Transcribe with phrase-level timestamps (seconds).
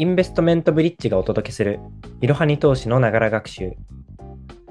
[0.00, 1.78] インベストメントブリッジがお届けする
[2.22, 3.74] いろはに投資のながら学習。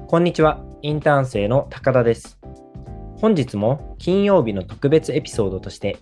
[0.08, 2.40] こんにちは、インターン生の高田です。
[3.18, 6.00] 本日も金曜日の特別エピソードとして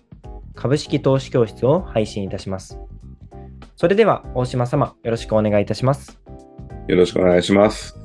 [0.54, 2.80] 株式投資教室を配信いたします。
[3.76, 6.18] それでは大島様、よろしくお願いいたします。
[6.86, 7.98] よろしくお願いします。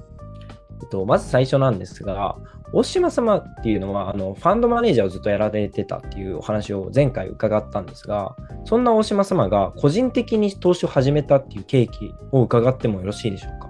[0.81, 2.35] えっと、まず最初なんですが、
[2.73, 8.35] 大島様っていうのはあのファンドマネージャーをずっとやられてたっていうお話を前回伺ったんですが、
[8.65, 13.69] そんな大島様が個人的に投資を始めたっていう契機を伺ってもよろしいでしょうか？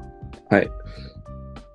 [0.50, 0.72] はい。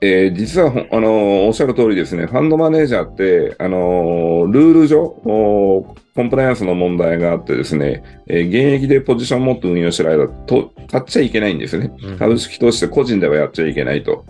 [0.00, 14.24] えー、実はあのおっしゃる通りですね、ファンドマネージャーって、あのルール上、コンプライアンスの問題があってですね、えー、現役でポジションを持って運用してる間と、買っちゃいけないんですね、うん、株式投資で個人ではやっちゃいけないと。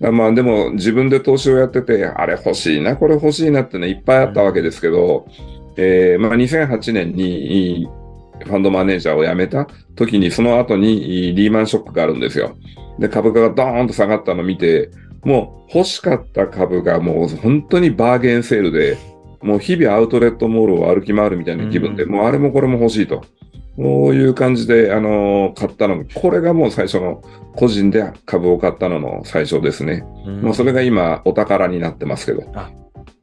[0.00, 5.26] まあでも自分で投資をやってて、あれ欲しいな、これ欲しいなってね、いっぱいあったわけですけど、
[5.76, 7.88] えー、まあ2008年に
[8.44, 12.56] ファンドマネージャーを辞めた時に、その後にリーマンショックがあるんですよ。
[12.98, 14.90] で、株価がドーンと下がったのを見て、
[15.22, 18.98] もう欲しかった株がもう本当にバーゲンセールで、
[19.42, 23.24] もう日々アウトレットモールを歩き回るみたいな気分で、もうあれもこれも欲しいと。
[23.76, 27.22] こういう感じで、あのー、買ったの、これがもう最初の
[27.56, 30.04] 個人で株を買ったのの最初ですね。
[30.26, 32.44] うん、もうそれが今、お宝になってますけど。
[32.54, 32.70] あ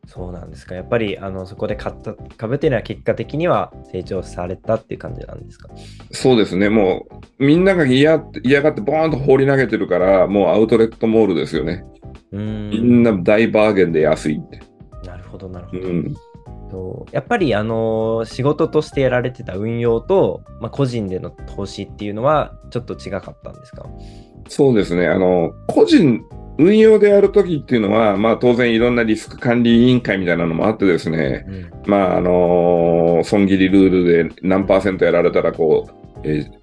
[0.08, 0.76] そうなんですか。
[0.76, 5.70] やっぱりあのそこで買った株っていうのは結果的には成長されたっていう感じなんですか？
[6.12, 6.68] そうですね。
[6.68, 7.08] も
[7.40, 11.86] うみんなが嫌嫌がってボーンと放り投げてるから、もうアウトレットモールですよね。
[12.34, 14.60] うんみんな大バーゲンで安いって。
[15.08, 15.80] なるほど、なるほど。
[15.88, 16.14] うん
[17.12, 23.86] やっぱりあの仕事としてやられてた運用と、まあ、個人での投資っていうのはちょっと違かったんですか？
[24.48, 25.08] そうですね。
[25.08, 26.22] あの、個人、
[26.58, 36.61] 運用でやるときっていうのは、まあ当然いろんなリスク管理委員会みたいなのもあってですね、うん、まああのー、損切りルールで何パーセントやられたらこう、えー、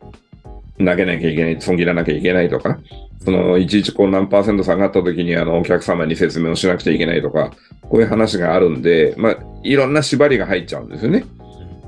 [0.78, 2.78] 投げなきゃいけない、損切らなきゃいけないとか、
[3.24, 7.50] その、いちいちこう何パーセント下がった時にあの、お客様に説明をしなくちゃいけないとか、
[7.82, 11.24] こういう話があるんで、まあ、いろんな縛りが入っちゃうんですよね。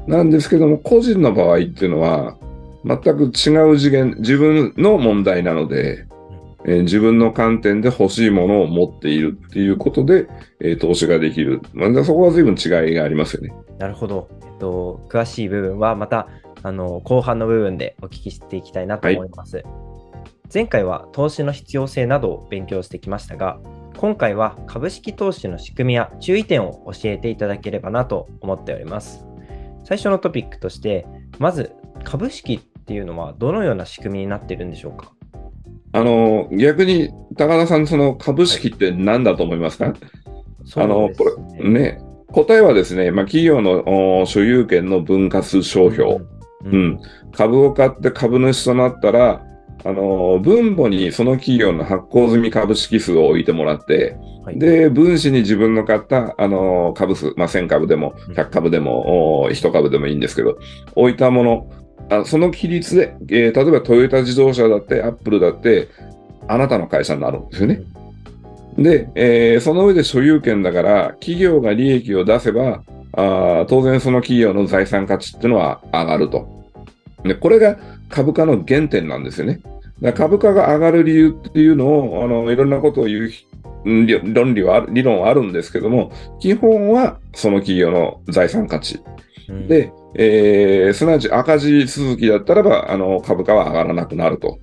[0.07, 2.37] なんですけども、個人の場合っていうのは、
[2.85, 6.07] 全く違う次元、自分の問題なので、
[6.65, 10.29] えー、自分の観点で欲しいものを持っているっていうことで、
[10.61, 11.61] えー、投資ができる。
[11.73, 13.53] まあ、そこは随分違いがありますよね。
[13.79, 14.29] なるほど。
[14.43, 16.29] えっと、詳しい部分はまた、
[16.63, 19.57] あの、後半の部分でお聞きしていきたいなと思います。
[19.57, 19.67] はい、
[20.53, 23.59] 前回は投資の必要性などを勉強してきましたが、
[23.97, 29.27] 今回は株式投資の仕組みや注意点を教えていただければなと思っております。
[29.85, 31.07] 最初のトピックとして、
[31.39, 31.73] まず
[32.05, 35.13] 株式っていうのはどのような仕組みになっているんでしょうか？
[35.93, 39.95] あの、逆に高田さん、その株式って何だと思いますか、はい、
[40.77, 41.25] あの、こ
[41.59, 46.25] れ、ね、答えはですね、まあ、企業の所有権の分割商標、
[46.65, 47.01] うん、うん、
[47.33, 49.47] 株を買って株主となったら、
[49.85, 60.59] あの、分母にその企業の発行済み株式数を置いてもらって、はい、で、分子に自分の買った、あの、株数、まあ、1000株でも、100株でも、うん、1株でもいいんですけど、
[60.95, 61.71] 置いたもの、
[62.11, 65.89] あその規律で、えー、例えばトヨタ自動車だって、アップルだって、
[66.49, 67.83] あなたの会社になるんですよね。
[68.77, 72.83] で、えー、その上で所有権だから、企業が利益を出せば、
[73.13, 76.49] あ当然その企業の財産価値っていうのは上がると。
[77.25, 77.77] で、これが
[78.09, 79.61] 株価の原点なんですよね。
[80.01, 83.31] だ株価が上がる理由っていうのを、あの、いろんなことを言う
[83.85, 89.01] 論理は、理論はあるんですけども、基本はその企業の財産価値。
[89.49, 94.59] うん、で、えー、すなわち赤字続きだったらば、あの、株価は上がらなくなると。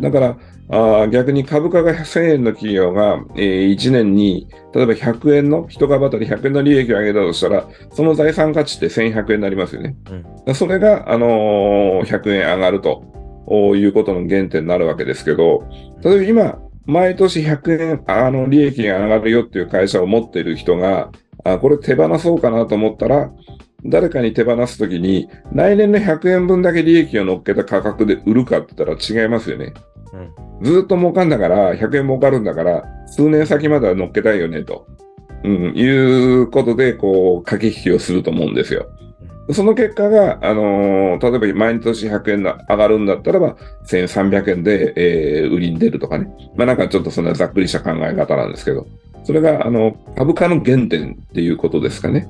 [0.00, 0.38] だから、
[0.70, 9.96] あ逆に株価が1000円の企業が、えー、1年に、例えば100円の、1株当たり100円の利益を上げたとしたら、その財産価値って1100円になりますよね。
[10.46, 13.02] うん、それが、あのー、100円上がると
[13.76, 15.66] いうことの原点になるわけですけど、
[16.02, 21.10] 例えば今、毎年100円、あの、利益が上がるよっていう会社を持っている人が、
[21.44, 23.30] あ、これ手放そうかなと思ったら、
[23.84, 29.72] 誰かに手放すときに、来年の100円分だけ利益を乗っけた価格で売るかって言ったら違いますよね。
[30.60, 34.86] うん、ずっと儲かんだから、100円儲かるんだから、数年先までは乗っけたいよね、と、
[35.44, 38.86] うん、いうことで、こう、駆け引きをすると思うんですよ。
[39.50, 43.56] その結果が、あのー、例えば毎年100円上がるんだったらば、
[43.86, 46.28] 1300円で、えー、売りに出るとかね。
[46.54, 48.86] まあなんかちょっとそんなざっくりした考え方なんですけど、
[49.24, 52.28] それが、あの、株価の原点っていうことですかね。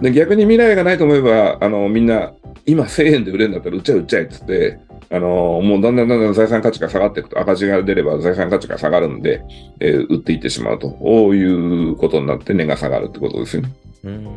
[0.00, 2.32] で逆に未来がないと思えば、あのみんな、
[2.66, 4.78] 今1000円で売れるんだったら売っちゃえ売っちゃえって言って、
[5.10, 9.42] あのもうだんだんだんだん財産価値が下がっていくと、赤字が出れば財産価値が下がるんで、
[9.80, 10.88] えー、売っていってしまうと
[11.34, 13.72] いうことになって値が下がるってことですよね。
[14.04, 14.28] うん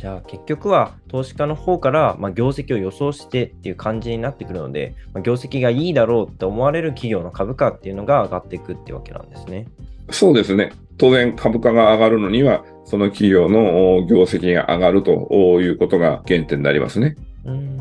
[0.00, 9.66] じゃあ結局は投資家の方から、まあ、業績を予想してっていう感じになってくるので、まあ、業績がいいだろうって思われる企業の株価っていうのが上がっていくってわけなんですね。
[10.10, 10.72] そうですね。
[11.00, 15.12] 当然株価が上がるのには、その企業の業績が上がると
[15.62, 17.16] いうことが原点になりますね。
[17.46, 17.80] うん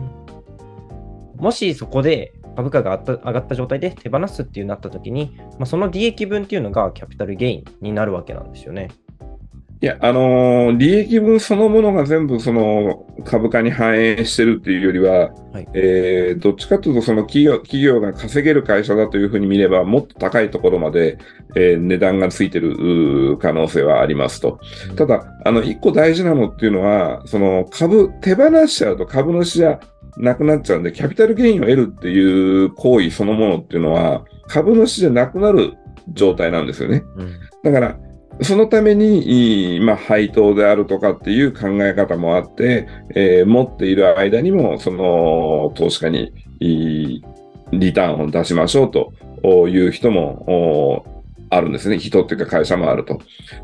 [1.36, 8.90] もしそこで株価が上がった状態で手放すっていうなった時に、まあ、その利益分っていうのがキャピタルゲインになるわけなんですよね。
[9.82, 21.18] いや、あのー、利益分そのものが全部その株価に反映してるっていうよりは、はい、えー、どっちかというとその企業企業が稼げる会社だというふうに見れば、もっと高いところまで、
[21.56, 24.60] えー、値段がついてる可能性はありますと。
[24.90, 29.80] うん、ただ、あの、一個大事なのっていうのは、その株、手放しちゃうと株主じゃ
[30.18, 35.78] なくなっちゃうんで、キャピタルゲインを得るっていう行為そのものっていうのは、株主じゃなくなる
[36.12, 37.06] 状態なんですよね。
[37.16, 37.32] うん、
[37.64, 37.98] だから、
[38.42, 46.32] そのために、まあ、配当であるとかっていう考え方もあって、えー、持っている間にも、その、投資家に、
[47.72, 51.06] リターンを出しましょうという人も
[51.50, 52.00] あるんですね。
[52.00, 53.20] 人っていうか会社もあると。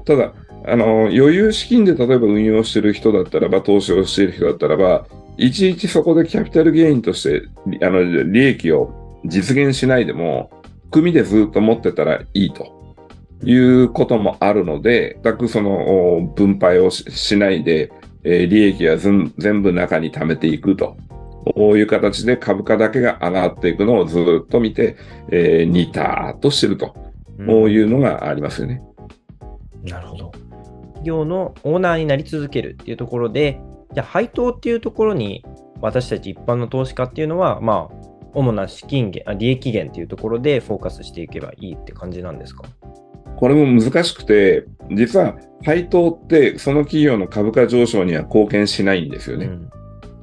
[0.06, 0.34] ただ、
[0.68, 5.08] あの、余裕資金で例えば運用してる人だったらば、投資をしている人だったらば、
[5.38, 7.48] いちいちそこでキャピタルゲインとして、
[7.86, 10.50] あの、利益を実現しないでも、
[10.92, 12.75] 組でずっと持ってたらいいと。
[13.44, 17.92] いうこともあるので、全くその分配をしないで、
[18.24, 20.98] えー、利益は全部中に貯めていくと。
[21.56, 24.96] こういう形で株価だけが上がっていくのをずっと見て、
[25.30, 26.88] えー、似たーっとしてると、
[27.46, 28.82] こういうのがありますよね。
[29.84, 30.32] なるほど。
[30.88, 33.62] 企業のオーナーになり続けるっていうところで、
[33.94, 35.46] じゃあ配当っていうところに
[35.82, 37.96] 私たち一般の投資家っていうのは、まあ、
[38.34, 42.64] 主な資金源、あ利益源っていうところでフォーカスしていけばいいって感じなんですか？
[43.38, 49.46] これも難しくて、実は配当ってその企業の株価上昇には貢献しないんですよね。
[49.46, 49.70] うん、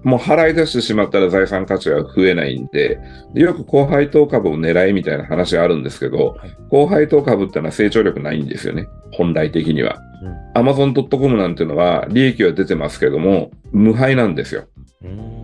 [0.02, 2.98] もう払い出してしまったら財産価値が増えないんで、
[3.34, 8.86] よく高配当株を狙いみたいな話があるんですけど、はい、高配当株ってのは成長力ないんですよね。
[9.12, 10.00] 本来的には。
[10.54, 14.64] アマゾン .com なんていうのは利益は出てますけども、無敗なんですよ。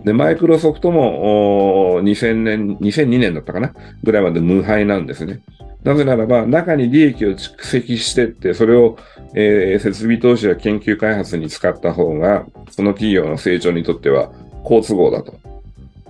[0.05, 3.73] で、マイクロソフトも2000年、2002年だったかな？
[4.03, 5.41] ぐらいまで無敗なんですね。
[5.83, 8.97] なぜならば、中に利益を蓄積してって、それを、
[9.33, 14.31] えー、設備投資や研究開発に使った方が、その企業の成長にとっては
[14.63, 15.39] 好都合だと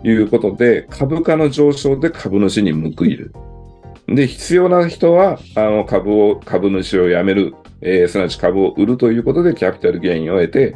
[0.04, 3.32] いうことで、株価の上昇で株主に報いる。
[4.08, 10.76] で、必要な人は、あの、株を、株主を辞める、えー、すなわち株を売るということで、キャピタルゲインを得て、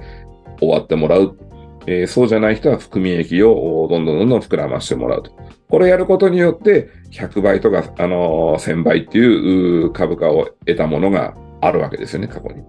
[0.59, 1.35] 終わってもらう。
[1.85, 5.31] えー、そうじゃない人は含み益をどんどんどんどん膨らましてもらうと。
[5.69, 12.63] これやることによって、100倍とか、あのー、1000倍っていう株価を得たものがあるわけですよね、過去に。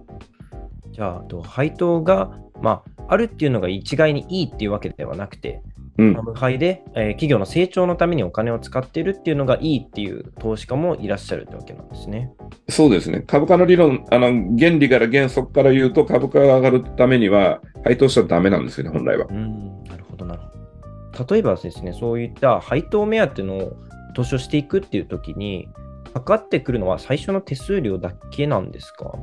[0.91, 5.61] じゃあ、配当が、まあ、あるっていうのが一概にいいっていうわけではなくて、
[5.97, 12.31] 無敗で、えー、企業の成長のためにお金を使っているっていうのがいいっていう投資家もいらっしゃるってわけなんですね。
[12.69, 13.23] そうですね。
[13.25, 14.27] 株価の理論、あの
[14.57, 19.27] 原理から原則から言うと、株価が上がるためには、配当しちゃだめなんですよね、本来は。
[19.29, 21.33] うんなるほど、なるほど。
[21.33, 23.71] 例えばですね、そういった配当目当ての
[24.15, 25.69] 投資をしていくっていうときに、
[26.13, 29.13] かかってくるのは最初の手数料だけなんですか？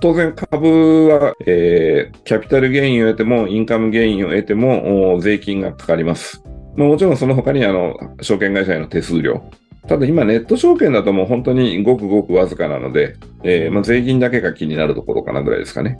[0.00, 6.42] 当然株は、えー、キャピタルゲインを得ても、インカムゲインを得ても、税金がかかります。
[6.76, 9.42] まあ、もちろんその他にあの、証券会社への手数料。
[9.88, 15.98] ただ今ネット証券だともう本当にごくごくわずかなので、えー、まあ、税金だけが気になるところかなぐらいですかね。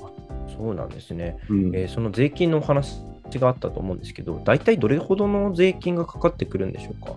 [0.56, 1.36] そうなんですね。
[1.48, 3.00] うん、えー、その税金のお話
[3.34, 7.14] があったと思うんですけど、大体どれほどの税金がかかってくるんでしょうか？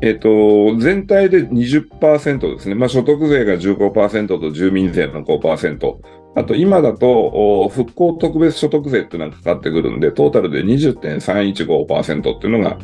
[0.00, 2.74] えっ、と、全体で20%ですね。
[2.74, 5.96] まあ、所得税が15%と住民税の5%。
[6.36, 12.78] あと、今だと、復興特別所得税っていうのがかかってくるんで、トータルで20.315%っていうのが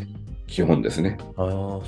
[0.46, 1.18] 基本ですね。
[1.36, 1.46] ああ、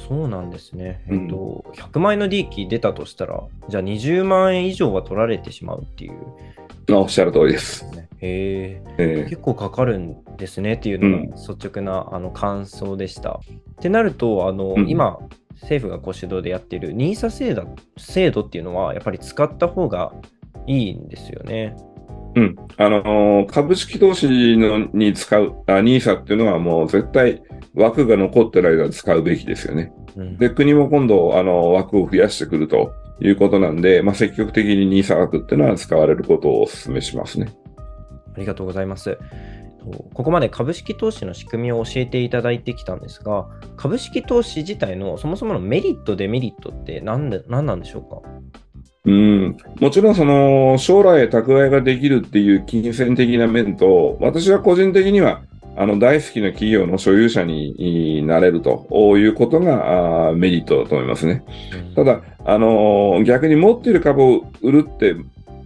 [0.08, 1.04] そうなんですね。
[1.08, 6.14] えっ、と、100万円の利益出たとしたら、じゃあ20万円以上は取られてしまうっていう。
[6.90, 7.84] あおっしゃる通りです。
[8.20, 13.40] へえ結構かかるんですねっていうのが率直な、あの感想でした。
[13.40, 15.18] ってなると、あの、うん、今、
[15.60, 20.12] 政府がご主導でやっている NISA 制度制度っていうのは、やっぱり使った方が
[20.66, 21.76] いいんですよね。
[22.36, 22.56] うん。
[22.76, 27.42] あの株式投資のに使う、あ、NISA っていうのはもう絶対
[27.74, 29.92] 枠が残ってる間使うべきですよね。
[30.16, 37.54] うん、で、国も今度、あの、枠を増やしてくるということなんで、まあ、積極的に NISA 枠っていうのは使われることをお勧めしますね。
[38.34, 39.18] ありがとうございます。
[40.14, 48.28] ここまで株式投資の仕組みを教えていただいてきたんですが、株式投資自体のそもそものメリット、デメリットって何で何なんでしょうか？
[49.06, 55.42] うん、もちろんその将来蓄えができるっていう金銭的な面と、私は個人的には
[55.76, 61.44] あの大好きな企業の所有者になれるということがメリットだと思いますね。
[61.94, 65.14] ただ、あの逆に持っている株を売るって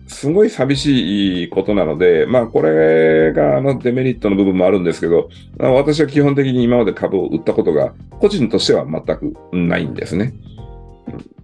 [0.06, 10.34] すごい寂しいことなので、まあ、これがあのデメリットの部分もあるんですけど、私は基本的に今まで株を売ったことが個人としては全くないんですね。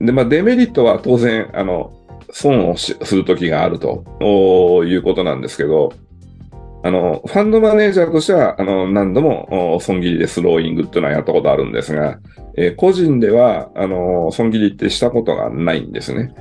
[0.00, 1.92] で、まあ、デメリットは当然、あの、
[2.30, 4.04] 損をするときがあると
[4.84, 5.92] いうことなんですけど、
[6.82, 12.18] あの、ファンドマネージャーとしては、あの、何度も損切りでスローイングっていうのはやったことあるんですが、
[12.56, 16.32] えー、個人では、あの、損切りってしたことがないんですね。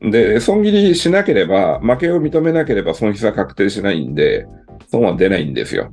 [0.00, 4.46] で、損切りしなければ、負けを認めなければ損失は確定しないんで、
[4.90, 5.90] 損は出ないんですよ。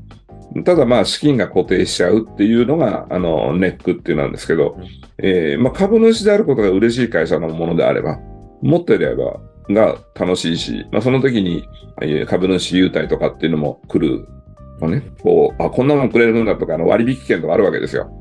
[0.65, 4.77] ただまあ資金が固定しちゃうっていうのが、あの、ネックっていうなんですけど、
[5.17, 8.19] えー、まあ株主であることが嬉しい会社のものであれば、
[8.61, 11.67] 持ってればが楽しいし、まあその時に
[12.27, 14.27] 株主優待とかっていうのも来る。
[14.81, 18.11] ね、こう、あ、こんなもんくれるんだとか、あの割引券とかあるわけですよ。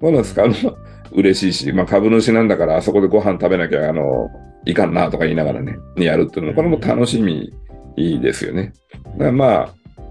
[0.00, 0.76] まだ使うのは
[1.12, 4.28] 嬉しいし、まあ株主なんだからあそこでご飯食べなきゃ、あの、
[4.64, 7.52] いかんなとか言いながらね、やるっていうのこれも楽しみ
[7.96, 8.72] いいですよね。
[9.18, 9.68] だからまあ、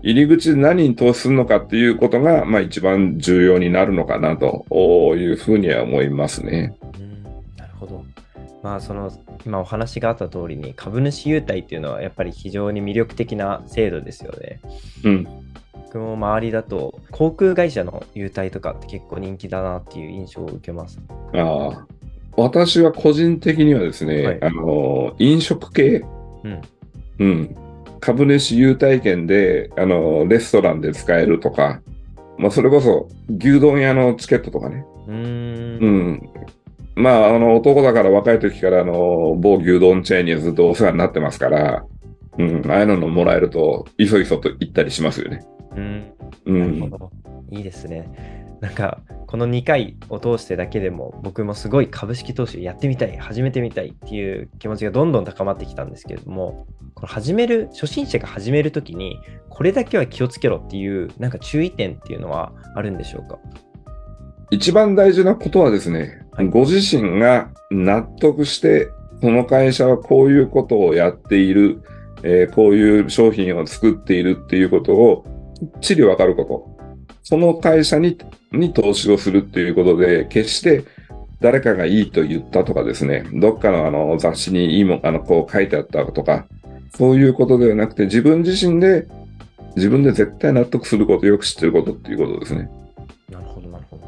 [0.08, 4.66] 入り口で何に投資するのかっていうことが、まあ一番重要になるのかなと
[5.18, 6.78] いうふうには思いますね。
[6.98, 7.24] うん、
[7.58, 8.06] なるほど。
[8.64, 9.12] まあその
[9.46, 14.62] 今お話があった通りに株主優待っていうのはやっぱり非常に魅力的な制度ですよね。
[15.04, 15.28] うん。
[15.74, 21.02] 僕も周りだと航空会社の優待とかって結構人気だなっていう印象を受けます。
[21.34, 21.88] ああ。
[22.38, 26.06] 私は個人的にはですね、はい、あの、飲食系、
[26.44, 26.62] うん、
[27.20, 27.56] うん、
[28.00, 31.82] 株主優待券で、あの、レストランで使えるとか、
[32.38, 34.86] まあ、それこそ、牛丼屋のチケットとかね。
[35.08, 35.20] うんう
[35.88, 36.30] ん
[36.96, 41.86] まあ、あの、男だから若い時から、あの、某牛丼チェーンにずっとお世話になってますから、
[42.38, 45.46] うん、ああいうのもらえると、いそいそと行ったりしますよね。
[45.76, 46.14] うん。
[46.46, 47.12] うん、なるほど。
[47.52, 48.38] いいですね。
[48.62, 56.66] なんかこの2回を通してだけでも僕もすごい株式投資をやってみたい始めてみたいっていう気持ちがどんどん高まってきたんですけれども
[56.98, 63.38] この始める初心者が始めるときにこれだけは気をつけろっていうなんか注意点っていうのはあるんでしょうか？
[64.50, 68.88] 一番大事なことはですね、はい、ご自身が納得して
[69.22, 71.84] この会社はこういうことをやっている、
[72.24, 75.24] えー、こういう商品を作っているっていうことを
[75.54, 77.16] きっちりわかること。
[77.22, 78.18] その会社に
[78.52, 80.84] に投資をするっていうことで、決して
[81.42, 86.48] 誰かがいいと言ったとかですね、どっかのあの雑誌にいいもあのこう書いてあったとか、
[86.96, 89.08] そういうことではなくて、自分自身で、
[89.76, 92.70] 自分で絶対納得すること、よく知ってることっていうことですね。
[93.30, 94.04] なるほど、なるほど。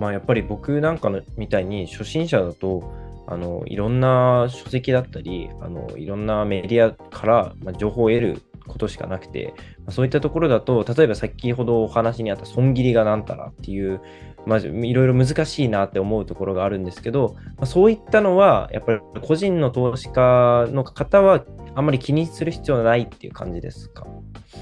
[0.00, 2.92] まあ、やっぱり僕なんかのみたいに初心者だと、
[3.30, 14.00] あのいろんな書籍だったりあの、いろんなメディアから、まあ情報を得ることしかなくて、まあそういったところだと、例えば先ほどお話にあった損切りがなんたらっていう、
[14.46, 24.06] まあ、いろいろ難しいなって思うところがあるんですけど、まあ、そういったのは、やっぱり個人の投資家の方は、あんまり気にする必要ないっていう感じですか？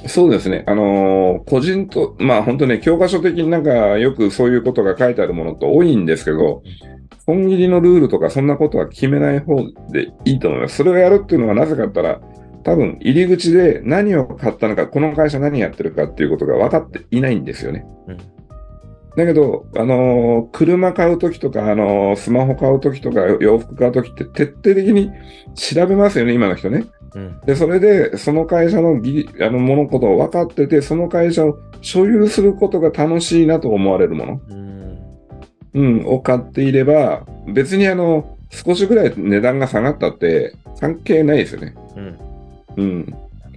[0.07, 0.65] そうですね。
[0.67, 6.63] あのー、個人と、まあ本当ね、教科書的になんかよくそういうことが書いてあるものと多いんですけど、
[7.25, 9.57] 損切りのルールとかそんなことは決めない方
[9.91, 10.77] でいいと思います。
[10.77, 12.21] それをやるっていうのはなぜかったら、
[12.65, 17.87] 多分入り口で何を買ったのか、この会社何やってるかっていうことが分かっていないんですよね。
[18.09, 18.19] うん、
[19.17, 25.11] だけど、あのー、車買うときとか、あのー、スマホ買うときとか、洋服買うときって徹底的に
[25.55, 26.85] 調べますよね、今の人ね。
[27.15, 34.99] うん、で、それで、その会社のぎあの物事を分かってて、その会社を所有することが楽しいなと思われるもの、うん、
[35.73, 41.75] うん、を買っていれば、別にあの、少しぐらい値段が下がったって関係ないですよね。
[41.97, 42.19] うん。
[42.77, 43.15] うん、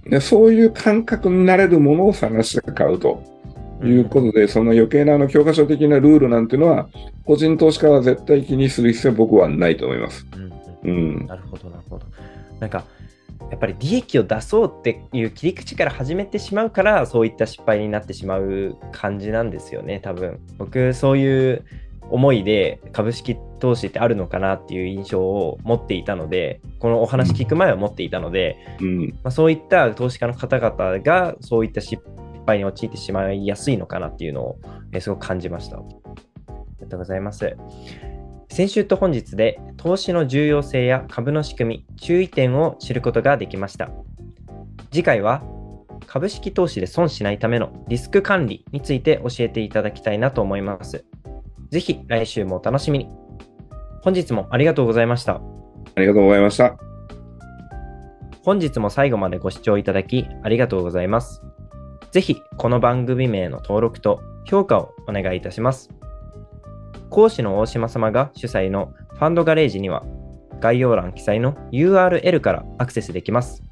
[0.08, 3.22] でそういう感覚になれるものを探して買うと
[3.86, 6.88] いうことで、うん、その余計なあの教科書的なルールなんていうのは、
[7.24, 10.26] 個人投資家は絶対気にする必要は僕はないと思います。
[10.84, 12.06] うん、うん、なるほど、なるほど。
[12.58, 12.84] なんか
[13.50, 20.38] やっぱり利益を出そうっていう切り口から始めてしまうからそういった失敗になってしまう感じなんですよね多分。
[20.58, 21.64] 僕そういう
[22.10, 32.02] 思いで株式投資ってあるのかなっていう印象を持っていたので、このお話聞く前は持っていたので、うん、まあ、そういった投資家の方々がそういった失
[32.50, 34.58] 敗に陥ってしまいやすいのかなっていうのを、
[34.92, 35.76] えすごく感じました。
[35.76, 35.80] あ
[36.78, 37.56] りがとうございます。
[38.48, 43.90] 先週と本日で投資の重要性や株の仕組み、注意点を知ることができました。
[44.90, 45.42] 次回は
[46.06, 51.04] 株式投資で損しないためのリスク管理について教えていただきたいなと思います。
[51.70, 53.08] ぜひ来週もお楽しみに。
[54.02, 55.40] 本日もありがとうございました。
[55.94, 56.76] ありがとうございました。
[58.42, 61.42] 本日も最後までご視聴いただきありがとうございます。
[62.12, 65.90] ぜひ、この番組名の登録と評価をお願いいたします。
[67.08, 70.02] 講師の大島様が主催のファンドガレージには、
[70.60, 73.62] 概要欄記載の URL からアクセスできます。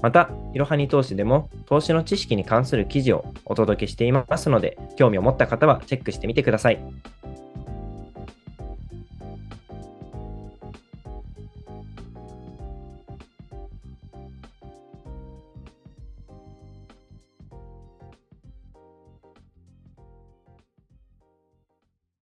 [0.00, 6.78] また、いろはに投資でも投資の知識に関する記事をお届けしていますので、興味を持った方はチェックしてみてください。